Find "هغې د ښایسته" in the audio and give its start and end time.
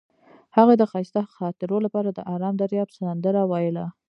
0.57-1.21